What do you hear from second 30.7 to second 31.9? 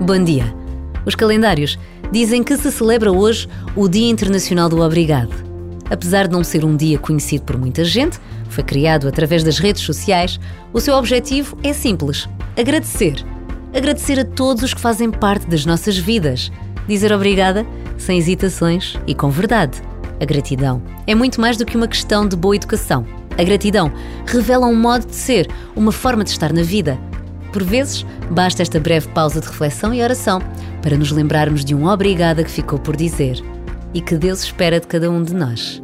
para nos lembrarmos de um